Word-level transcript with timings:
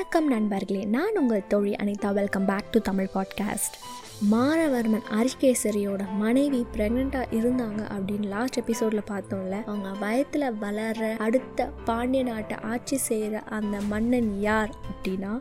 வணக்கம் 0.00 0.28
நண்பர்களே 0.28 0.84
நான் 0.84 1.18
உங்கள் 1.18 1.46
தோழி 1.46 1.72
Anitha. 1.72 2.12
Welcome 2.12 2.44
back 2.44 2.70
to 2.70 2.80
Tamil 2.80 3.08
podcast 3.14 3.74
Maravarman 4.32 5.02
அரிகேசரியோட 5.10 6.00
மனைவி 6.16 6.66
ப்ரெக்னெண்ட்டாக 6.76 7.24
இருந்தாங்க 7.30 7.90
அப்படின்னு 7.90 8.26
லாஸ்ட் 8.26 8.56
எபிசோடில் 8.56 9.02
பார்த்தோம்ல. 9.10 9.64
அவங்க 9.64 9.92
வயத்தில் 10.00 10.52
வளர்ற 10.62 11.16
அடுத்த 11.16 11.70
பாண்டிய 11.84 12.22
நாட்டை 12.22 12.56
ஆட்சி 12.62 12.96
செய்கிற 12.96 13.40
அந்த 13.40 13.80
மன்னன் 13.80 14.40
யார் 14.40 14.70
அப்படின்னா 14.70 15.40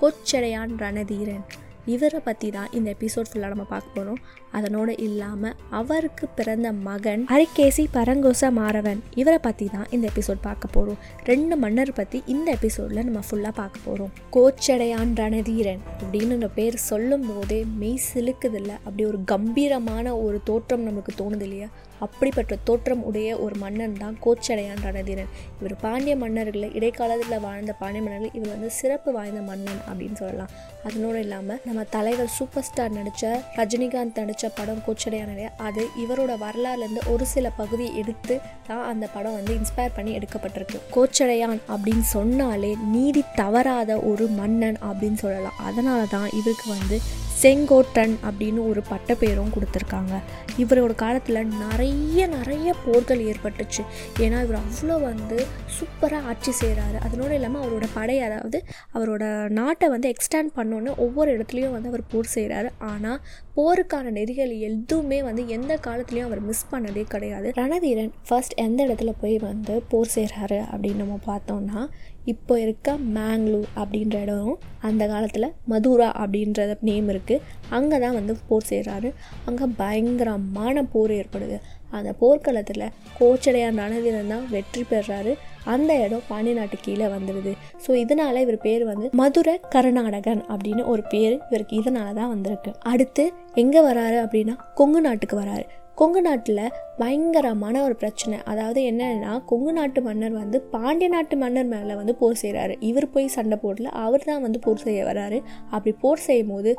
கொச்சடையான் 0.00 0.76
ரணதீரன். 0.76 1.44
இவரை 1.86 2.20
பற்றி 2.20 2.50
தான் 2.50 2.70
இந்த 2.72 2.94
எபிசோட் 2.94 3.28
ஃபுல்லாக 3.32 3.48
நம்ம 3.48 3.64
பார்க்க 3.64 3.90
போகிறோம் 3.94 4.18
அதனோடு 4.52 4.98
இல்லாமல் 4.98 5.54
அவருக்கு 5.70 6.28
பிறந்த 6.28 6.72
மகன் 6.72 7.24
அரிகேசி 7.26 7.88
பரங்கோச 7.92 8.50
மாறவன். 8.52 8.98
இவரை 9.14 9.38
பற்றி 9.38 9.68
தான் 9.68 9.86
இந்த 9.90 10.08
எபிசோட் 10.08 10.40
பார்க்க 10.42 10.68
போகிறோம் 10.68 10.98
ரெண்டு 11.24 11.56
மன்னர் 11.56 11.92
பற்றி 11.92 12.22
இந்த 12.26 12.50
எபிசோடில் 12.50 13.04
நம்ம 13.04 13.20
ஃபுல்லாக 13.30 13.50
பார்க்க 13.50 13.78
போகிறோம் 13.84 14.12
கோச்சடையான் 14.32 15.14
ரணதீரன் 15.16 15.80
அப்படின்னு 16.00 16.48
பேர் 16.54 16.76
சொல்லும் 16.76 17.26
போதே 17.26 17.64
மெய் 17.64 17.98
சிலுக்குதில்ல 18.14 18.68
அப்படி 18.68 19.04
ஒரு 19.04 19.24
கம்பீரமான 19.24 20.16
ஒரு 20.16 20.40
தோற்றம் 20.44 20.82
நமக்கு 20.82 21.24
தோணுது 21.24 21.42
இல்லையா? 21.42 21.68
அப்படிப்பட்ட 22.06 22.58
தோற்றம் 22.68 23.02
உடைய 23.08 23.30
ஒரு 23.44 23.56
மன்னன் 23.64 23.96
தான் 24.02 24.16
கோச்சடையான் 24.24 24.82
ரணதீரன். 24.86 25.30
இவர் 25.60 25.76
பாண்டிய 25.84 26.14
மன்னர்களில் 26.22 26.74
இடைக்காலத்தில் 26.78 27.44
வாழ்ந்த 27.46 27.74
பாண்டிய 27.80 28.02
மன்னர்கள் 28.06 28.36
இவர் 28.38 28.52
வந்து 28.54 28.70
சிறப்பு 28.80 29.12
வாய்ந்த 29.18 29.42
மன்னன் 29.50 29.82
அப்படின்னு 29.90 30.18
சொல்லலாம். 30.22 30.52
அதனோடு 30.88 31.18
இல்லாமல் 31.24 31.60
நம்ம 31.68 31.84
தலைவர் 31.96 32.32
சூப்பர் 32.38 32.66
ஸ்டார் 32.68 32.96
நடித்த 32.98 33.32
ரஜினிகாந்த் 33.58 34.20
நடித்த 34.22 34.48
படம் 34.58 34.82
கோச்சடையான் 34.86 35.30
அது 35.68 35.82
இவரோட 36.04 36.32
வரலாறுலேருந்து 36.44 37.02
ஒரு 37.12 37.24
சில 37.34 37.46
பகுதியை 37.60 37.92
எடுத்து 38.02 38.34
தான் 38.68 38.84
அந்த 38.92 39.04
படம் 39.14 39.36
வந்து 39.38 39.52
இன்ஸ்பயர் 39.60 39.96
பண்ணி 39.96 40.12
எடுக்கப்பட்டிருக்கு. 40.18 40.78
கோச்சடையான் 40.96 41.60
அப்படின்னு 41.72 42.06
சொன்னாலே 42.16 42.72
நீதி 42.94 43.22
தவறாத 43.42 43.90
ஒரு 44.10 44.26
மன்னன் 44.40 44.78
அப்படின்னு 44.88 45.20
சொல்லலாம். 45.24 45.58
அதனால 45.68 46.00
தான் 46.16 46.28
இவருக்கு 46.40 46.66
வந்து 46.76 46.98
செங்கோட்டன் 47.42 48.14
அப்படின்னு 48.26 48.60
ஒரு 48.70 48.82
பட்டப்பேரும் 48.90 49.52
கொடுத்துருக்காங்க. 49.54 50.14
இவரோட 50.62 50.92
காலத்தில் 51.02 51.40
நிறைய 51.62 52.26
நிறைய 52.36 52.74
போர்கள் 52.84 53.22
ஏற்பட்டுச்சு. 53.30 53.82
ஏன்னா 54.24 54.38
இவர் 54.44 54.60
அவ்வளோ 54.62 54.96
வந்து 55.00 55.38
சூப்பராக 55.76 56.28
ஆட்சி 56.32 56.52
செய்கிறாரு 56.60 56.98
அதனோடு 57.06 57.36
இல்லாமல் 57.38 57.62
அவரோட 57.62 57.86
படை 57.94 58.16
அதாவது 58.26 58.58
அவரோட 58.96 59.24
நாட்டை 59.58 59.88
வந்து 59.94 60.10
எக்ஸ்டேண்ட் 60.14 60.52
பண்ணோன்னு 60.58 60.92
ஒவ்வொரு 61.06 61.30
இடத்துலையும் 61.36 61.74
வந்து 61.76 61.90
அவர் 61.92 62.04
போர் 62.12 62.34
செய்கிறாரு 62.34 62.70
ஆனால் 62.90 63.20
போருக்கான 63.56 64.12
நெறிகள் 64.18 64.52
எதுவுமே 64.68 65.18
வந்து 65.28 65.42
எந்த 65.56 65.72
காலத்துலேயும் 65.86 66.28
அவர் 66.28 66.40
மிஸ் 66.48 66.68
பண்ணதே 66.72 67.04
கிடையாது. 67.14 67.48
ரணதீரன் 67.60 68.12
ஃபர்ஸ்ட் 68.28 68.54
எந்த 68.66 68.80
இடத்துல 68.86 69.12
போய் 69.22 69.36
வந்து 69.48 69.74
போர் 69.90 70.14
செய்கிறாரு 70.14 70.60
அப்படின்னு 70.70 71.02
நம்ம 71.04 71.18
பார்த்தோம்னா 71.26 71.82
இப்போ 72.30 72.54
இருக்க 72.64 72.94
மேங்களூர் 73.14 73.68
அப்படின்ற 73.82 74.16
இடம் 74.24 74.58
அந்த 74.88 75.02
காலத்தில் 75.12 75.46
மதுரா 75.70 76.08
அப்படின்ற 76.22 76.76
நேம் 76.88 77.08
இருக்குது 77.12 77.44
அங்கே 77.76 77.96
தான் 78.04 78.16
வந்து 78.18 78.34
போர் 78.48 78.68
செய்கிறாரு 78.70 79.08
அங்கே 79.48 79.66
பயங்கரமான 79.80 80.84
போர் 80.92 81.12
ஏற்படுது. 81.20 81.56
அந்த 81.96 82.10
போர்க்களத்தில் 82.20 82.92
கோச்சடையான் 83.18 83.78
நனவீரன் 83.80 84.32
தான் 84.34 84.46
வெற்றி 84.54 84.82
பெறாரு. 84.90 85.32
அந்த 85.72 85.90
இடம் 86.04 86.24
பாண்டிய 86.30 86.54
நாட்டு 86.58 86.76
கீழே 86.86 87.08
வந்துடுது 87.16 87.52
ஸோ 87.84 87.90
இதனால் 88.04 88.42
இவர் 88.44 88.64
பேர் 88.66 88.84
வந்து 88.92 89.08
மதுரை 89.20 89.54
கர்நாடகன் 89.74 90.42
அப்படின்னு 90.52 90.84
ஒரு 90.94 91.04
பேர் 91.12 91.36
இவருக்கு 91.50 91.80
இதனால 91.82 92.14
தான் 92.20 92.32
வந்திருக்கு. 92.34 92.72
அடுத்து 92.92 93.26
எங்கே 93.64 93.82
வராரு 93.90 94.18
அப்படின்னா 94.24 94.56
கொங்கு 94.80 95.02
நாட்டுக்கு 95.08 95.36
வராரு. 95.42 95.66
கொங்கு 95.98 96.20
நாட்டில் 96.26 96.60
பயங்கரமான 97.00 97.76
ஒரு 97.86 97.94
பிரச்சனை. 98.00 98.36
அதாவது 98.50 98.80
என்னன்னா 98.90 99.32
கொங்கு 99.50 99.72
நாட்டு 99.78 100.00
மன்னர் 100.06 100.34
வந்து 100.40 100.58
பாண்டிய 100.74 101.08
நாட்டு 101.14 101.34
மன்னர் 101.42 101.68
மேலே 101.72 101.94
வந்து 102.00 102.14
போர் 102.20 102.38
செய்கிறாரு 102.42 102.74
இவர் 102.88 103.06
போய் 103.14 103.26
சண்டை 103.36 103.56
போடல 103.64 103.92
அவர் 104.04 104.26
தான் 104.28 104.42
வந்து 104.46 104.58
போர் 104.66 104.82
செய்ய 104.84 105.00
வராரு. 105.10 105.38
அப்படி 105.74 105.92
போர் 106.02 106.24
செய்யும் 106.26 106.52
போது 106.54 106.72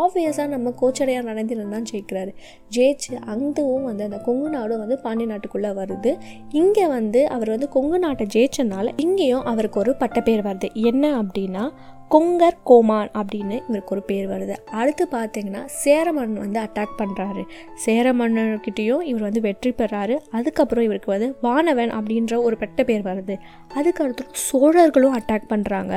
ஆப்வியஸாக 0.00 0.48
நம்ம 0.54 0.74
கோச்சடையாக 0.80 1.28
நடந்திருந்து 1.30 1.76
தான் 1.76 1.88
ஜெயிக்கிறாரு. 1.90 2.32
ஜெயிச்சு 2.76 3.12
அங்கேவும் 3.34 3.86
வந்து 3.90 4.06
அந்த 4.08 4.20
கொங்கு 4.28 4.50
நாடும் 4.56 4.82
வந்து 4.84 4.98
பாண்டிய 5.06 5.28
நாட்டுக்குள்ளே 5.32 5.72
வருது. 5.80 6.12
இங்கே 6.62 6.86
வந்து 6.96 7.22
அவர் 7.36 7.54
வந்து 7.56 7.68
கொங்கு 7.76 8.00
நாட்டை 8.06 8.26
ஜெயிச்சனால 8.36 8.94
இங்கேயும் 9.06 9.46
அவருக்கு 9.52 9.80
ஒரு 9.84 9.94
பட்டப்பேர் 10.04 10.46
வருது. 10.50 10.70
என்ன 10.90 11.04
அப்படின்னா 11.22 11.64
கொங்கர் 12.14 12.56
கோமான் 12.68 13.10
அப்படின்னு 13.18 13.56
இவருக்கு 13.68 13.94
ஒரு 13.94 14.02
பேர் 14.08 14.24
வருது. 14.30 14.54
அடுத்து 14.78 15.04
பார்த்தீங்கன்னா 15.12 15.60
சேரமன்னன் 15.82 16.40
வந்து 16.44 16.60
அட்டாக் 16.60 16.96
பண்ணுறாரு 17.00 17.42
சேரமன்னர்கிட்டையும் 17.84 19.02
இவர் 19.10 19.26
வந்து 19.26 19.40
வெற்றி 19.40 19.70
பெறாரு. 19.80 20.14
அதுக்கப்புறம் 20.38 20.86
இவருக்கு 20.88 21.10
வந்து 21.14 21.28
வானவன் 21.42 21.92
அப்படின்ற 21.98 22.42
ஒரு 22.46 22.56
பெட்ட 22.62 22.84
பேர் 22.88 23.04
வருது. 23.10 23.36
அதுக்கு 23.74 24.02
அடுத்து 24.04 24.24
சோழர்களும் 24.48 25.16
அட்டாக் 25.18 25.50
பண்ணுறாங்க 25.52 25.94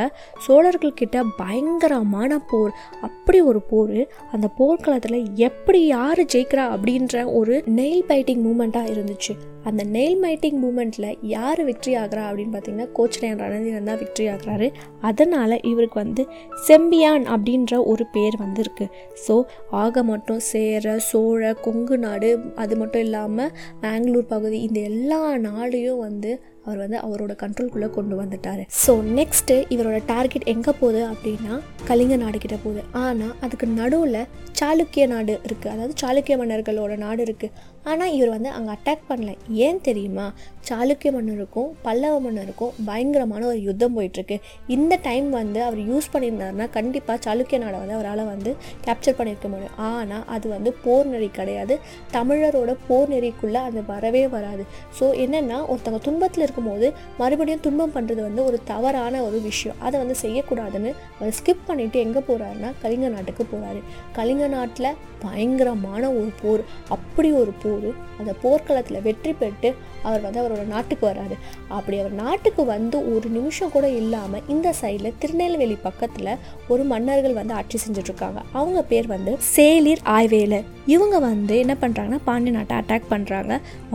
சோழர்கள்கிட்ட 0.48 1.24
பயங்கரமான 1.42 2.40
போர். 2.52 2.76
அப்படி 3.02 3.42
ஒரு 3.42 3.62
போர் 3.72 3.98
அந்த 4.32 4.50
போர்க்களத்தில் 4.60 5.20
எப்படி 5.50 5.82
யார் 5.88 6.22
ஜெயிக்கிறா 6.36 6.68
அப்படின்ற 6.76 7.26
ஒரு 7.40 7.64
நெயில் 7.80 8.06
பைட்டிங் 8.12 8.46
மூமெண்ட்டாக 8.48 8.94
இருந்துச்சு. 8.94 9.36
அந்த 9.70 9.82
நெயில் 9.96 10.18
மைட்டிங் 10.24 10.58
மூமெண்ட்டில் 10.62 11.10
யார் 11.34 11.60
விக்ட்ரி 11.68 11.94
ஆகிறா 12.00 12.24
அப்படின்னு 12.30 12.54
பார்த்தீங்கன்னா 12.54 12.88
கோச்சடையான் 12.98 13.42
ரணதீரன் 13.44 13.90
தான் 13.90 14.02
விக்ட்ரி 14.02 14.26
ஆகிறாரு 14.32 14.68
அதனால் 15.10 15.62
இவருக்கு 15.70 16.02
வந்து 16.04 16.26
செம்பியான் 16.68 17.26
அப்படின்ற 17.34 17.74
ஒரு 17.92 18.06
பேர் 18.16 18.38
வந்திருக்கு. 18.46 18.88
ஸோ 19.26 19.36
ஆக 19.84 20.04
மட்டும் 20.12 20.42
சேர 20.52 20.96
சோழ 21.10 21.54
கொங்கு 21.68 21.98
நாடு 22.06 22.32
அது 22.64 22.74
மட்டும் 22.76 23.06
இல்லாமல் 23.08 23.54
மேங்களூர் 23.84 24.32
பகுதி 24.34 24.60
இந்த 24.68 24.80
எல்லா 24.92 25.22
நாடையும் 25.48 26.04
வந்து 26.08 26.32
அவர் 26.66 26.82
வந்து 26.84 27.00
அவரோட 27.06 27.34
கண்ட்ரோல்குள்ளே 27.44 27.90
கொண்டு 27.98 28.16
வந்துட்டார். 28.22 28.64
ஸோ 28.84 28.94
நெக்ஸ்ட்டு 29.20 29.58
இவரோட 29.76 29.98
டார்கெட் 30.14 30.50
எங்கே 30.54 30.74
போகுது 30.82 31.02
அப்படின்னா 31.12 31.54
கலிங்க 31.90 32.16
நாடு 32.24 32.38
கிட்ட 32.46 32.58
போகுது. 32.66 32.82
ஆனால் 33.04 33.36
அதுக்கு 33.46 33.68
நடுவில் 33.82 34.22
சாளுக்கிய 34.60 35.06
நாடு 35.14 35.34
இருக்குது 35.48 35.72
அதாவது 35.74 35.94
சாளுக்கிய 36.02 36.36
மன்னர்களோட 36.42 36.94
நாடு 37.06 37.22
இருக்குது 37.28 37.72
ஆனால் 37.92 38.12
இவர் 38.18 38.32
வந்து 38.34 38.50
அங்கே 38.58 38.72
அட்டாக் 38.74 39.08
பண்ணல. 39.10 39.32
ஏன் 39.66 39.80
தெரியுமா? 39.88 40.26
சாளுக்கிய 40.68 41.10
மன்னருக்கும் 41.16 41.72
பல்லவ 41.86 42.20
மன்னருக்கும் 42.26 42.76
பயங்கரமான 42.90 43.42
ஒரு 43.50 43.60
யுத்தம் 43.68 43.96
போயிட்டுருக்கு. 43.98 44.38
இந்த 44.76 44.94
டைம் 45.08 45.28
வந்து 45.40 45.60
அவர் 45.68 45.82
யூஸ் 45.90 46.08
பண்ணியிருந்தாருன்னா 46.14 46.68
கண்டிப்பாக 46.78 47.18
சாளுக்கிய 47.26 47.60
நாடை 47.64 47.78
வந்து 47.82 47.98
அவரால் 47.98 48.24
வந்து 48.34 48.52
கேப்சர் 48.86 49.18
பண்ணியிருக்க 49.18 49.50
முடியும். 49.54 49.76
ஆனால் 49.90 50.24
அது 50.36 50.46
வந்து 50.56 50.72
போர் 50.86 51.12
நெறி 51.14 51.30
கிடையாது. 51.40 51.76
தமிழரோட 52.16 52.74
போர் 52.88 53.12
நெறிக்குள்ளே 53.16 53.64
அது 53.70 53.84
வரவே 53.94 54.24
வராது. 54.38 54.66
ஸோ 55.00 55.08
என்னென்னா 55.26 55.60
ஒருத்தவங்க 55.72 56.02
துன்பத்தில் 56.10 56.46
இருக்கும்போது 56.54 56.88
மறுபடியும் 57.20 57.64
துன்பம் 57.66 57.96
பண்ணுறது 57.96 58.22
வந்து 58.28 58.42
ஒரு 58.50 58.58
தவறான 58.72 59.22
ஒரு 59.28 59.38
விஷயம். 59.50 59.78
அதை 59.86 59.96
வந்து 60.04 60.16
செய்யக்கூடாதுன்னு 60.24 60.92
அவர் 61.20 61.36
ஸ்கிப் 61.40 61.66
பண்ணிவிட்டு 61.70 61.98
எங்கே 62.06 62.22
போகிறாருன்னா 62.30 62.70
கலிங்க 62.84 63.08
நாட்டுக்கு 63.16 63.44
போகிறாரு 63.54 63.82
கலிங்க 64.18 64.48
நாட்டில் 64.56 64.98
பயங்கரமான 65.26 66.04
ஒரு 66.20 66.30
போர். 66.42 66.62
அப்படி 66.96 67.30
ஒரு 67.42 67.52
போர் 67.64 67.90
அந்த 68.20 68.32
போர்க்களத்தில் 68.44 69.04
வெற்றி 69.06 69.32
பெற்று 69.42 69.70
அவர் 70.08 70.24
வந்து 70.26 70.40
அவரோட 70.42 70.64
நாட்டுக்கு 70.74 71.06
வர்றாரு. 71.10 71.36
அப்படி 71.78 71.98
அவர் 72.02 72.16
நாட்டுக்கு 72.24 72.64
வந்து 72.72 72.98
ஒரு 73.14 73.28
நிமிஷம் 73.38 73.74
கூட 73.76 73.86
இல்லாமல் 74.02 74.44
இந்த 74.54 74.74
சைடில் 74.82 75.18
திருநெல்வேலி 75.22 75.78
பக்கத்தில் 75.88 76.32
ஒரு 76.72 76.84
மன்னர்கள் 76.92 77.38
வந்து 77.40 77.54
ஆட்சி 77.60 77.80
செஞ்சுட்ருக்காங்க. 77.86 78.42
அவங்க 78.60 78.80
பேர் 78.92 79.08
வந்து 79.16 79.34
சேலிர் 79.56 80.04
ஆய்வேலர். 80.18 80.68
இவங்க 80.96 81.18
வந்து 81.30 81.56
என்ன 81.64 81.76
பண்ணுறாங்கன்னா 81.84 82.20
பாண்டிய 82.30 82.54
நாட்டை 82.58 82.78
அட்டாக் 82.82 83.12
பண்ணுறாங்க 83.14 83.54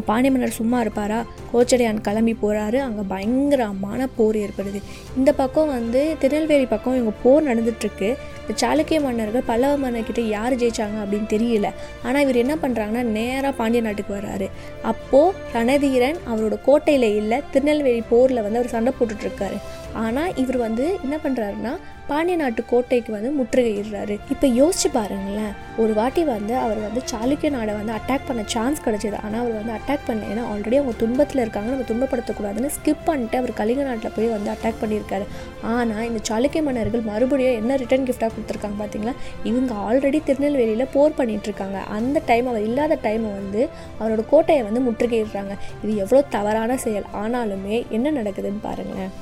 பாண்டிய 0.09 0.33
மன்னர் 0.35 0.59
சும்மா 0.61 0.81
இருப்பாரா? 0.85 1.21
கோச்சடையான் 1.53 2.05
கிளம்பி 2.09 2.35
போ 2.43 2.48
போகிறாரு 2.49 2.79
அங்கே 2.79 3.01
பயங்கரமான 3.09 4.09
போர் 4.17 4.37
ஏற்படுது. 4.37 4.81
இந்த 5.17 5.33
பக்கம் 5.33 5.69
வந்து 5.69 6.17
திருநெல்வேலி 6.19 6.67
பக்கம் 6.67 6.95
இவங்க 6.95 7.15
போர் 7.23 7.49
நடந்துட்டுருக்கு 7.49 8.17
இந்த 8.49 8.61
சாளுக்கிய 8.61 8.99
மன்னர்கள் 9.07 9.49
பல்லவ 9.49 9.73
மன்னர்கிட்ட 9.83 10.23
யார் 10.37 10.55
ஜெயிச்சாங்க 10.61 10.99
அப்படின்னு 11.03 11.29
தெரியல. 11.33 11.71
ஆனால் 12.07 12.23
இவர் 12.27 12.41
என்ன 12.43 12.55
பண்ணுறாங்கன்னா 12.63 13.03
நேராக 13.17 13.53
பாண்டிய 13.59 13.83
நாட்டுக்கு 13.87 14.15
வர்றாரு. 14.19 14.47
அப்போது 14.93 15.35
ரணதீரன் 15.57 16.21
அவரோட 16.31 16.59
கோட்டையில் 16.69 17.09
இல்லை 17.21 17.41
திருநெல்வேலி 17.53 18.03
போரில் 18.15 18.45
வந்து 18.47 18.61
அவர் 18.63 18.75
சண்டை 18.77 18.95
போட்டுட்ருக்காரு. 19.01 19.59
ஆனால் 20.01 20.35
இவர் 20.41 20.59
வந்து 20.67 20.85
என்ன 21.05 21.17
பண்ணுறாருன்னா 21.23 21.71
பாண்டிய 22.09 22.37
நாட்டு 22.41 22.63
கோட்டைக்கு 22.71 23.11
வந்து 23.15 23.31
முற்றுகையிடுறாரு. 23.39 24.15
இப்போ 24.33 24.47
யோசிச்சு 24.59 24.89
பாருங்களேன் 24.97 25.55
ஒரு 25.83 25.93
வாட்டி 25.99 26.23
வந்து 26.31 26.55
அவர் 26.65 26.79
வந்து 26.85 27.01
சாளுக்கிய 27.11 27.51
நாடை 27.55 27.73
வந்து 27.79 27.93
அட்டாக் 27.97 28.27
பண்ண 28.29 28.43
சான்ஸ் 28.55 28.81
கிடச்சிது. 28.87 29.19
ஆனால் 29.27 29.41
அவர் 29.43 29.59
வந்து 29.59 29.75
அட்டாக் 29.79 30.07
பண்ண 30.07 30.29
ஏன்னா 30.33 30.45
ஆல்ரெடி 30.53 30.77
அவங்க 30.81 30.95
துன்பத்தில் 31.03 31.43
இருக்காங்க 31.45 31.71
நம்ம 31.75 31.87
துன்பப்படுத்தக்கூடாதுன்னு 31.91 32.71
ஸ்கிப் 32.77 33.05
பண்ணிட்டு 33.09 33.39
அவர் 33.41 33.53
கலிங்க 33.61 33.85
நாட்டில் 33.89 34.15
போய் 34.17 34.33
வந்து 34.37 34.53
அட்டாக் 34.55 34.81
பண்ணியிருக்காரு. 34.83 35.27
ஆனால் 35.75 36.07
இந்த 36.11 36.23
சாளுக்கிய 36.31 36.63
மன்னர்கள் 36.69 37.05
மறுபடியும் 37.11 37.59
என்ன 37.63 37.77
ரிட்டர்ன் 37.83 38.09
கிஃப்டாக 38.11 38.33
கொடுத்துருக்காங்க 38.39 38.79
பார்த்தீங்களா? 38.81 39.15
இவங்க 39.45 39.75
ஆல்ரெடி 39.75 40.21
திருநெல்வேலியில் 40.31 40.93
போர் 40.97 41.19
பண்ணிகிட்ருக்காங்க 41.21 41.79
அந்த 41.99 42.23
டைம் 42.27 42.47
அவர் 42.47 42.67
இல்லாத 42.71 42.99
டைமை 43.07 43.31
வந்து 43.41 43.69
அவரோட 44.01 44.25
கோட்டையை 44.33 44.65
வந்து 44.69 44.83
முற்றுகையிடுறாங்க. 44.89 45.55
இது 45.85 45.95
எவ்வளோ 46.05 46.23
தவறான 46.37 46.77
செயல். 46.77 47.09
ஆனாலுமே 47.23 47.79
என்ன 47.99 48.11
நடக்குதுன்னு 48.11 48.67
பாருங்களேன். 48.69 49.15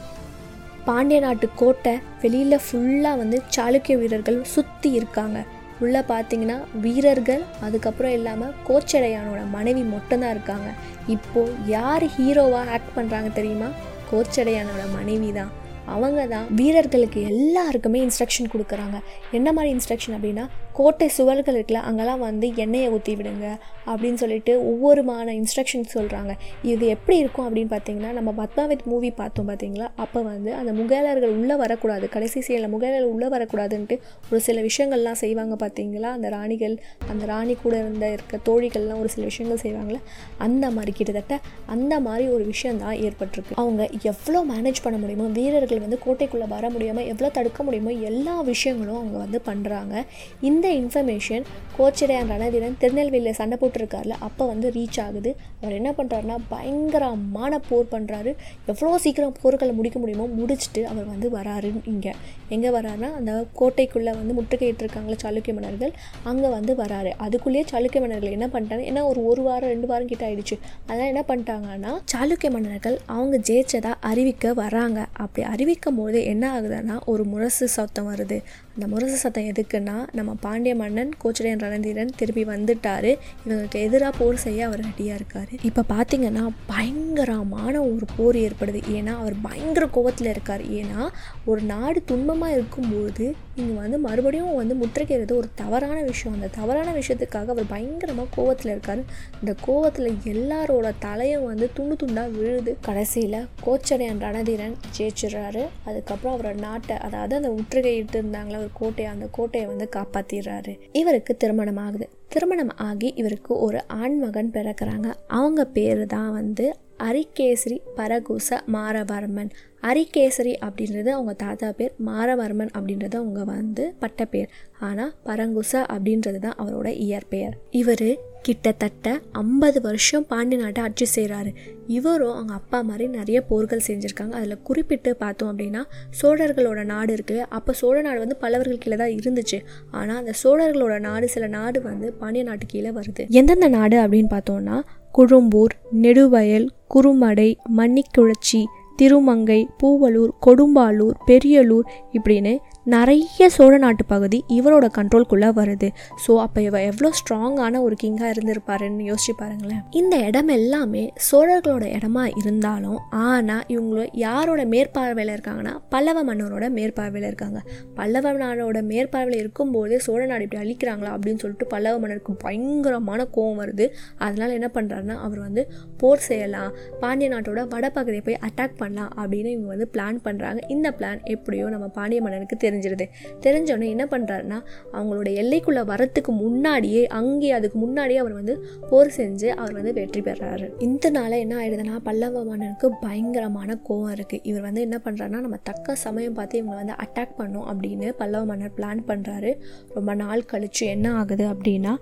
பாண்டிய 0.89 1.21
நாட்டு 1.21 1.47
கோட்டை 1.61 1.93
வெளியில் 2.23 2.65
ஃபுல்லாக 2.65 3.21
வந்து 3.21 3.43
சாளுக்கிய 3.55 3.95
வீரர்கள் 4.03 4.37
சுற்றி 4.55 4.91
இருக்காங்க. 4.99 5.39
உள்ளே 5.85 6.01
பார்த்தீங்கன்னா 6.11 6.59
வீரர்கள் 6.85 7.43
அதுக்கப்புறம் 7.67 8.15
இல்லாமல் 8.19 8.55
கோச்சடையானோட 8.69 9.41
மனைவி 9.57 9.83
மட்டும்தான் 9.95 10.35
இருக்காங்க. 10.37 10.69
இப்போது 11.15 11.57
யார் 11.67 12.05
ஹீரோவாக 12.17 12.73
ஆக்ட் 12.77 12.97
பண்ணுறாங்க 12.97 13.31
தெரியுமா? 13.33 13.69
கோச்சடையானோட 14.11 14.83
மனைவி 14.97 15.33
தான் 15.33 15.53
அவங்க 15.95 16.27
தான் 16.27 16.47
வீரர்களுக்கு 16.55 17.21
எல்லாருக்குமே 17.23 18.01
இன்ஸ்ட்ரக்ஷன் 18.07 18.53
கொடுக்குறாங்க. 18.55 18.99
என்ன 19.33 19.53
மாதிரி 19.53 19.77
இன்ஸ்ட்ரக்ஷன் 19.77 20.17
அப்படின்னா 20.17 20.47
கோட்டை 20.77 21.09
சுவர்கள் 21.09 21.57
இருக்குல்ல 21.57 21.81
அங்கெல்லாம் 21.81 22.19
வந்து 22.19 22.55
எண்ணெயை 22.55 22.89
ஊற்றி 22.89 23.15
விடுங்க 23.15 23.47
அப்படின்னு 23.87 24.15
சொல்லிட்டு 24.15 24.53
ஒவ்வொருமான 24.63 25.35
இன்ஸ்ட்ரக்ஷன் 25.41 25.87
சொல்கிறாங்க 25.95 26.33
இது 26.63 26.87
எப்படி 26.87 27.19
இருக்கும் 27.19 27.47
அப்படின்னு 27.47 27.69
பார்த்தீங்கன்னா 27.69 28.13
நம்ம 28.13 28.35
பத்மாவத் 28.37 28.85
மூவி 28.85 29.11
பார்த்தோம் 29.11 29.49
பார்த்தீங்களா 29.49 29.89
அப்போ 29.97 30.23
வந்து 30.23 30.55
அந்த 30.55 30.73
முகலர்கள் 30.73 31.31
உள்ளே 31.31 31.55
வரக்கூடாது 31.55 32.09
கடைசி 32.09 32.41
சீனில் 32.41 32.69
முகலர்கள் 32.69 33.05
உள்ளே 33.05 33.27
வரக்கூடாதுன்ட்டு 33.27 33.99
ஒரு 34.31 34.41
சில 34.41 34.61
விஷயங்கள்லாம் 34.61 35.21
செய்வாங்க 35.21 35.67
பார்த்தீங்களா 35.67 36.11
அந்த 36.17 36.29
ராணிகள் 36.29 36.77
அந்த 37.09 37.27
ராணி 37.27 37.57
கூட 37.63 37.79
இருந்த 37.79 38.13
இருக்க 38.13 38.37
தோழிகள்லாம் 38.45 38.99
ஒரு 38.99 39.09
சில 39.09 39.25
விஷயங்கள் 39.25 39.63
செய்வாங்களே 39.63 40.01
அந்த 40.39 40.71
மாதிரி 40.71 40.93
கிட்டத்தட்ட 40.93 41.39
அந்த 41.67 42.01
மாதிரி 42.01 42.29
ஒரு 42.29 42.45
விஷயம் 42.45 42.79
தான் 42.79 42.97
ஏற்பட்டிருக்கு. 42.97 43.55
அவங்க 43.55 43.89
எவ்வளோ 44.03 44.45
மேனேஜ் 44.55 44.83
பண்ண 44.83 44.99
முடியுமோ 44.99 45.29
வீரர்கள் 45.33 45.81
வந்து 45.81 45.99
கோட்டைக்குள்ளே 46.07 46.49
வர 46.49 46.71
முடியாமல் 46.71 47.07
எவ்வளோ 47.07 47.31
தடுக்க 47.31 47.63
முடியுமோ 47.63 47.91
எல்லா 47.91 48.41
விஷயங்களும் 48.41 48.97
அவங்க 48.97 49.19
வந்து 49.19 49.41
பண்ணுறாங்க 49.47 49.95
இந்த 50.41 50.66
இன்ஃபர்மேஷன் 50.81 51.45
கோச்சடையான் 51.79 52.31
ரணதீரன் 52.33 52.77
திருநெல்வேலியில் 52.83 53.37
சண்டை 53.39 53.57
போட்டிருக்காருல 53.63 54.15
அப்போ 54.27 54.47
வந்து 54.51 54.69
ரீச் 54.77 54.99
ஆகுது. 55.05 55.31
அவர் 55.63 55.75
என்ன 55.79 55.91
பண்ணுறாருன்னா 55.99 56.37
பயங்கரமான 56.53 57.59
போர் 57.69 57.91
பண்ணுறாரு 57.95 58.31
எவ்வளோ 58.73 58.99
சீக்கிரம் 59.05 59.35
போர்களை 59.43 59.73
முடிக்க 59.79 59.99
முடியுமோ 59.99 60.27
முடிச்சுட்டு 60.39 60.83
அவர் 60.93 61.07
வந்து 61.13 61.31
வராரு 61.37 61.71
இங்கே. 61.93 62.13
எங்கே 62.57 62.71
வராருன்னா 62.79 63.11
அந்த 63.19 63.33
கோட்டைக்குள்ளே 63.61 64.15
வந்து 64.21 64.37
முற்றுகையிட்டிருக்காங்களே 64.39 65.19
சாளுக்கிய 65.25 65.55
மன்னர்கள். 65.59 65.93
அங்கே 66.31 66.49
வந்து 66.57 66.75
வராரு. 66.83 67.13
அதுக்குள்ளேயே 67.27 67.65
சாளுக்கிய 67.73 68.03
மன்னர்கள் 68.05 68.37
என்ன 68.39 68.49
பண்ணிட்டாங்க 68.55 68.85
ஏன்னா 68.93 69.05
ஒரு 69.13 69.23
ஒரு 69.31 69.43
வாரம் 69.43 69.73
ரெண்டு 69.75 69.87
வாரம் 69.87 70.11
கிட்ட 70.13 70.25
ஆயிடுச்சு. 70.29 70.59
அதெல்லாம் 70.87 71.13
என்ன 71.15 71.25
பண்ணிட்டாங்கன்னா 71.31 71.95
சாளுக்கிய 72.15 72.51
மன்னர்கள் 72.57 72.99
அவங்க 73.17 73.37
ஜெயிச்சதா 73.51 73.95
அறிவிக்க 74.13 74.55
வராங்க. 74.63 75.01
அப்படி 75.13 75.45
அறிவிக்கும் 75.55 76.01
போது 76.03 76.25
என்ன 76.25 76.45
ஆகுதுன்னா 76.57 76.99
ஒரு 77.05 77.25
முரசு 77.25 77.69
சத்தம் 77.69 78.11
வருது. 78.13 78.39
இந்த 78.77 78.87
முரசு 78.93 79.19
சத்தம் 79.21 79.47
எதுக்குன்னா 79.51 79.95
நம்ம 80.17 80.31
பாண்டிய 80.41 80.73
மன்னன் 80.81 81.13
கோச்சடையன் 81.23 81.63
ரணதீரன் 81.65 82.11
திருப்பி 82.17 82.43
வந்துட்டாரு. 82.51 83.11
இவங்களுக்கு 83.45 83.79
எதிராக 83.87 84.13
போர் 84.19 84.43
செய்ய 84.43 84.67
அவர் 84.67 84.83
ரெடியாக 84.87 85.19
இருக்காரு. 85.21 85.55
இப்போ 85.69 85.83
பார்த்தீங்கன்னா 85.93 86.43
பயங்கரமான 86.73 87.75
ஒரு 87.93 88.07
போர் 88.17 88.39
ஏற்படுது. 88.47 88.81
ஏன்னா 88.97 89.13
அவர் 89.23 89.37
பயங்கர 89.47 89.87
கோவத்தில் 89.97 90.31
இருக்கார். 90.35 90.65
ஏன்னா 90.81 91.01
ஒரு 91.45 91.63
நாடு 91.73 92.03
துன்பமாக 92.11 92.57
இருக்கும்போது 92.59 93.25
இங்கே 93.61 93.75
வந்து 93.83 93.99
மறுபடியும் 93.99 94.59
வந்து 94.61 94.75
முற்றுகைறது 94.83 95.33
ஒரு 95.39 95.49
தவறான 95.63 95.99
விஷயம். 96.11 96.37
அந்த 96.39 96.51
தவறான 96.59 96.89
விஷயத்துக்காக 96.99 97.55
அவர் 97.57 97.73
பயங்கரமாக 97.75 98.29
கோவத்தில் 98.37 98.73
இருக்கார். 98.75 99.03
இந்த 99.41 99.55
கோவத்தில் 99.67 100.11
எல்லாரோட 100.35 100.93
தலையும் 101.07 101.49
வந்து 101.51 101.69
துண்டு 101.79 101.97
துண்டாக 102.05 102.29
விழுது. 102.37 102.75
கடைசியில் 102.81 103.41
கோச்சடையன் 103.67 104.23
ரணதீரன் 104.27 104.77
ஜெயிச்சிடுறாரு. 104.99 105.65
அதுக்கப்புறம் 105.89 106.37
அவரோட 106.37 106.57
நாட்டை 106.69 106.97
அதாவது 107.09 107.41
அந்த 107.41 107.53
முற்றுகையிட்டு 107.59 108.19
இருந்தாங்களா 108.23 108.65
ஒரு 108.67 108.75
கோட்டையை 108.79 109.09
அந்த 109.13 109.27
கோட்டையை 109.37 109.67
வந்து 109.71 109.87
காப்பாற்றிடுறாரு 109.97 110.73
இவருக்கு 111.01 111.33
திருமணம் 111.43 111.81
ஆகுது. 111.83 112.07
திருமணம் 112.33 112.73
ஆகி 112.87 113.09
இவருக்கு 113.21 113.53
ஒரு 113.67 113.79
ஆண்மகன் 114.01 114.51
பிறக்கிறாங்க. 114.57 115.09
அவங்க 115.39 115.63
பேர் 115.77 116.03
தான் 116.07 116.33
வந்து 116.33 116.67
அரிகேசரி 117.09 117.77
பரகுச 117.99 118.59
மாரவர்மன். 118.75 119.51
அரிகேசரி 119.91 120.55
அப்படின்றது 120.67 121.11
அவங்க 121.17 121.33
தாத்தா 121.45 121.69
பேர் 121.79 121.93
மாரவர்மன் 122.07 122.73
அப்படின்றது 122.77 123.17
அவங்க 123.21 123.43
வந்து 123.53 123.85
பட்ட 123.99 124.25
பேர் 124.33 124.49
ஆனால் 124.89 125.13
பரங்குச 125.29 125.73
அப்படின்றது 125.95 126.41
தான் 126.47 126.59
அவரோட 126.65 126.89
இயற்பெயர். 127.07 127.57
இவர் 127.83 128.09
கிட்டத்தட்ட 128.47 129.07
ஐம்பது 129.43 129.79
வருஷம் 129.87 130.25
பாண்டி 130.29 130.57
நாட்டை 130.57 130.81
ஆட்சி 130.85 131.07
செய்கிறாரு 131.15 131.51
இவரும் 131.97 132.35
அவங்க 132.35 132.53
அப்பா 132.53 132.79
மாதிரி 132.81 133.07
நிறைய 133.17 133.39
போர்கள் 133.51 133.83
செஞ்சுருக்காங்க. 133.87 134.35
அதில் 134.39 134.63
குறிப்பிட்டு 134.69 135.11
பார்த்தோம் 135.23 135.51
அப்படின்னா 135.53 135.83
சோழர்களோட 136.21 136.81
நாடு 136.93 137.11
இருக்குது 137.17 137.47
அப்போ 137.59 137.73
சோழ 137.81 137.97
நாடு 138.07 138.19
வந்து 138.25 138.37
பல்லவர்கள் 138.43 138.83
கீழே 138.85 138.97
தான் 139.03 139.15
இருந்துச்சு. 139.17 139.59
ஆனால் 139.91 140.17
அந்த 140.17 140.35
சோழர்களோட 140.43 140.97
நாடு 141.09 141.29
சில 141.35 141.47
நாடு 141.57 141.81
வந்து 141.83 142.09
பாண்டிய 142.21 142.45
நாட்டு 142.45 142.67
கீழே 142.67 142.93
வருது. 142.99 143.25
எந்தெந்த 143.41 143.69
நாடு 143.77 143.99
அப்படின்னு 144.05 144.33
பார்த்தோம்னா 144.37 144.79
குழும்பூர் 145.15 145.75
நெடுவயல் 146.05 146.69
குறுமடை 146.95 147.51
மன்னிக்குழச்சி 147.79 148.63
திருமங்கை 149.01 149.61
பூவலூர் 149.81 150.33
கொடும்பாலூர் 150.47 151.17
பெரியலூர் 151.27 151.87
இப்படின்னு 152.13 152.53
நிறைய 152.95 153.47
சோழ 153.55 153.79
நாட்டு 153.79 154.05
பகுதி 154.05 154.39
இவரோட 154.57 154.87
கண்ட்ரோல்குள்ளே 154.97 155.49
வருது. 155.59 155.89
ஸோ 156.25 156.33
அப்போ 156.43 156.59
இவ 156.63 156.81
எவ்வளோ 156.81 157.09
ஸ்ட்ராங்கான 157.21 157.81
ஒரு 157.87 157.97
கிங்காக 158.03 158.29
இருந்திருப்பாருன்னு 158.35 159.07
யோசிச்சு 159.09 159.33
பாருங்களேன். 159.41 159.81
இந்த 160.01 160.17
இடம் 160.29 160.51
எல்லாமே 160.57 161.03
சோழர்களோட 161.29 161.85
இடமா 161.97 162.25
இருந்தாலும் 162.41 163.01
ஆனால் 163.11 163.65
இவங்க 163.75 164.05
யாரோட 164.25 164.65
மேற்பார்வையில் 164.75 165.33
இருக்காங்கன்னா 165.37 165.75
பல்லவ 165.95 166.23
மன்னரோட 166.25 166.69
மேற்பார்வையில் 166.79 167.29
இருக்காங்க. 167.31 167.61
பல்லவ 167.95 168.33
நாடோட 168.43 168.83
மேற்பார்வையில் 168.93 169.41
இருக்கும்போதே 169.43 169.99
சோழ 170.07 170.21
நாடு 170.27 170.47
இப்படி 170.47 170.61
அழிக்கிறாங்களா 170.65 171.11
அப்படின்னு 171.17 171.43
சொல்லிட்டு 171.45 171.69
பல்லவ 171.75 171.99
மன்னருக்கு 172.05 172.37
பயங்கரமான 172.47 173.27
கோவம் 173.37 173.61
வருது. 173.63 173.89
அதனால் 174.19 174.57
என்ன 174.59 174.71
பண்ணுறாருன்னா 174.79 175.19
அவர் 175.27 175.43
வந்து 175.47 175.65
போர் 176.03 176.25
செய்யலாம் 176.29 176.71
பாண்டிய 177.01 177.31
நாட்டோட 177.35 177.67
வடபகுதியை 177.75 178.25
போய் 178.31 178.41
அட்டாக் 178.51 178.79
பண்ணலாம் 178.79 179.13
அப்படின்னு 179.19 179.53
இவங்க 179.57 179.71
வந்து 179.75 179.91
பிளான் 179.97 180.25
பண்ணுறாங்க 180.29 180.61
இந்த 180.69 180.89
பிளான் 181.01 181.21
எப்படியோ 181.37 181.67
நம்ம 181.69 181.87
பாண்டிய 182.01 182.21
மன்னனுக்கு 182.23 182.63
தெரிஞ்சிருது. 182.77 183.07
தெரிஞ்சோடனே 183.45 183.89
என்ன 183.95 184.05
பண்ணுறாருன்னா 184.13 184.59
அவங்களோட 184.97 185.29
எல்லைக்குள்ளே 185.43 185.83
வரத்துக்கு 185.91 186.33
முன்னாடியே 186.43 187.03
அங்கே 187.19 187.51
அதுக்கு 187.59 187.79
முன்னாடியே 187.85 188.19
அவர் 188.23 188.35
வந்து 188.41 188.55
போர் 188.91 189.13
செஞ்சு 189.19 189.49
அவர் 189.61 189.75
வந்து 189.79 189.93
வெற்றி 189.99 190.21
பெறாரு. 190.21 190.67
இந்த 190.87 191.11
நாளை 191.11 191.37
என்ன 191.45 191.55
ஆயிடுதுன்னா 191.61 191.97
பல்லவ 192.09 192.43
மன்னனுக்கு 192.49 192.89
பயங்கரமான 193.05 193.79
கோவம் 193.89 194.13
இருக்குது 194.17 194.43
இவர் 194.43 194.67
வந்து 194.69 194.81
என்ன 194.81 194.97
பண்ணுறாருன்னா 195.05 195.41
நம்ம 195.47 195.59
தக்க 195.63 195.97
சமயம் 196.05 196.37
பார்த்து 196.39 196.61
இவங்க 196.61 196.77
வந்து 196.83 196.97
அட்டாக் 197.05 197.37
பண்ணும் 197.41 197.67
அப்படின்னு 197.73 198.09
பல்லவ 198.21 198.45
மன்னர் 198.45 198.75
பிளான் 198.79 199.03
பண்ணுறாரு 199.11 199.53
ரொம்ப 199.95 200.15
நாள் 200.15 200.47
கழித்து 200.53 200.87
என்ன 200.87 201.13
ஆகுது 201.21 201.47
அப்படின்னா 201.55 201.95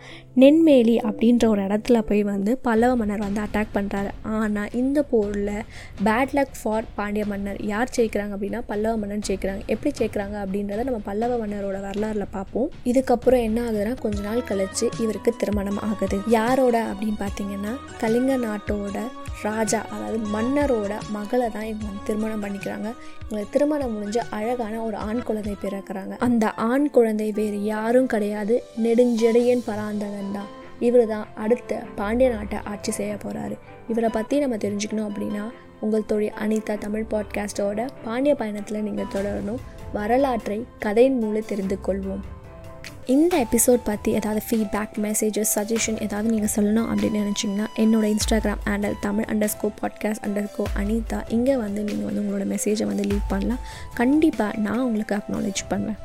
நென்மேலி 0.43 0.97
அப்படின்ற 1.09 1.45
ஒரு 1.49 1.63
இடத்துல 1.63 1.99
போய் 2.11 2.23
வந்து 2.33 2.59
பல்லவ 2.69 2.97
மன்னர் 3.03 3.27
வந்து 3.27 3.43
அட்டாக் 3.47 3.75
பண்ணுறாரு 3.77 4.11
ஆனால் 4.39 4.73
இந்த 4.83 4.99
போரில் 5.13 5.55
பேட் 6.05 6.35
லக் 6.39 6.57
ஃபார் 6.63 6.89
பாண்டிய 6.95 7.25
மன்னர் 7.33 7.61
யார் 7.65 7.95
ஜெயிக்கிறாங்க 7.97 8.33
அப்படின்னா 8.37 8.63
பல்லவ 8.67 8.95
மன்னன் 8.97 9.27
ஜெயிக்கிறாங்க. 9.29 9.63
எப்படி 9.67 9.91
ஜெயிக்கிறாங்க 9.99 10.37
அப்படின்னு 10.45 10.64
அப்படின்றத 10.65 10.85
நம்ம 10.89 11.01
பல்லவ 11.09 11.33
மன்னரோட 11.41 11.79
வரலாறுல 11.87 12.25
பார்ப்போம். 12.35 12.69
இதுக்கப்புறம் 12.91 13.43
என்ன 13.49 13.59
ஆகுதுன்னா 13.65 13.93
கொஞ்ச 14.05 14.19
நாள் 14.27 14.47
கழிச்சு 14.51 14.87
இவருக்கு 15.03 15.31
திருமணம் 15.41 15.81
ஆகுது. 15.89 16.19
யாரோட 16.37 16.77
அப்படின்னு 16.91 17.19
பார்த்தீங்கன்னா 17.25 17.73
கலிங்க 18.03 18.37
நாட்டோட 18.45 18.99
ராஜா 19.47 19.81
அதாவது 19.95 20.19
மன்னரோட 20.35 20.93
மகளை 21.17 21.49
தான் 21.57 21.67
இவங்க 21.71 21.87
வந்து 21.89 22.07
திருமணம் 22.09 22.45
பண்ணிக்கிறாங்க. 22.45 22.89
இவங்களுக்கு 23.23 23.55
திருமணம் 23.57 23.93
முடிஞ்சு 23.97 24.21
அழகான 24.39 24.81
ஒரு 24.87 24.97
ஆண் 25.09 25.23
குழந்தை 25.29 25.55
பிறக்கிறாங்க 25.65 26.17
அந்த 26.29 26.47
ஆண் 26.71 26.89
குழந்தை 26.97 27.29
வேறு 27.41 27.59
யாரும் 27.65 28.11
கிடையாது. 28.15 28.57
நெடுஞ்செடையன் 28.87 29.67
பராந்தகன் 29.69 30.35
தான். 30.39 30.51
இவர் 30.87 31.07
தான் 31.15 31.27
அடுத்த 31.45 31.83
பாண்டிய 32.01 32.29
நாட்டை 32.37 32.59
ஆட்சி 32.73 32.93
செய்ய 33.01 33.13
போகிறாரு 33.27 33.57
இவரை 33.93 34.11
பற்றி 34.17 34.35
நம்ம 34.45 34.57
தெரிஞ்சுக்கணும் 34.65 35.09
அப்படின்னா 35.11 35.45
உங்கள் 35.85 36.09
தொழில் 36.11 36.37
அனிதா 36.43 36.75
தமிழ் 36.85 37.11
பாட்காஸ்டோட 37.13 37.81
பாண்டிய 38.05 38.33
பயணத்தில் 38.41 38.85
நீங்கள் 38.87 39.11
தொடரணும். 39.15 39.63
வரலாற்றை 39.97 40.57
கதையின் 40.85 41.19
மூலம் 41.19 41.51
தெரிந்து 41.51 41.77
கொள்வோம். 41.87 42.23
இந்த 43.15 43.35
எபிசோட் 43.45 43.83
பற்றி 43.85 44.11
ஏதாவது 44.19 44.41
ஃபீட்பேக் 44.49 44.95
மெசேஜஸ் 45.05 45.53
சஜஷன் 45.55 45.99
ஏதாவது 46.07 46.29
நீங்கள் 46.35 46.55
சொல்லணும் 46.57 46.89
அப்படின்னு 46.93 47.21
நினச்சிங்கன்னா 47.23 47.67
என்னோட 47.83 48.05
Instagram 48.13 48.63
handle 48.65 48.97
Tamil 49.01 49.29
underscore 49.55 49.71
podcast 49.81 50.25
underscore 50.53 50.65
Anitha. 50.81 51.19
இங்கே 51.37 51.57
வந்து 51.57 51.83
நீங்கள் 51.83 52.09
வந்து 52.09 52.23
உங்களோட 52.23 52.47
மெசேஜை 52.55 52.87
வந்து 52.93 53.07
லீவ் 53.11 53.31
பண்ணலாம். 53.35 53.63
கண்டிப்பாக 53.95 54.61
நான் 54.67 54.85
உங்களுக்கு 54.89 55.17
அக்னாலேஜ் 55.21 55.63
பண்ணுவேன். 55.69 56.01